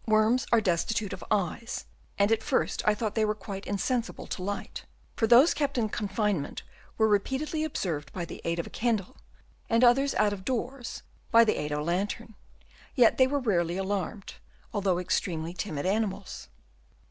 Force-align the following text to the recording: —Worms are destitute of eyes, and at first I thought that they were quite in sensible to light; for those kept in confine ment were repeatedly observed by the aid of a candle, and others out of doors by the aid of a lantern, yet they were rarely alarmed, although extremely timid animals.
—Worms 0.16 0.46
are 0.50 0.62
destitute 0.62 1.12
of 1.12 1.22
eyes, 1.30 1.84
and 2.18 2.32
at 2.32 2.42
first 2.42 2.82
I 2.86 2.94
thought 2.94 3.08
that 3.08 3.16
they 3.16 3.24
were 3.26 3.34
quite 3.34 3.66
in 3.66 3.76
sensible 3.76 4.26
to 4.28 4.42
light; 4.42 4.86
for 5.14 5.26
those 5.26 5.52
kept 5.52 5.76
in 5.76 5.90
confine 5.90 6.40
ment 6.40 6.62
were 6.96 7.06
repeatedly 7.06 7.64
observed 7.64 8.10
by 8.14 8.24
the 8.24 8.40
aid 8.46 8.58
of 8.58 8.66
a 8.66 8.70
candle, 8.70 9.14
and 9.68 9.84
others 9.84 10.14
out 10.14 10.32
of 10.32 10.42
doors 10.42 11.02
by 11.30 11.44
the 11.44 11.60
aid 11.60 11.70
of 11.70 11.80
a 11.80 11.82
lantern, 11.82 12.34
yet 12.94 13.18
they 13.18 13.26
were 13.26 13.40
rarely 13.40 13.76
alarmed, 13.76 14.36
although 14.72 14.98
extremely 14.98 15.52
timid 15.52 15.84
animals. 15.84 16.48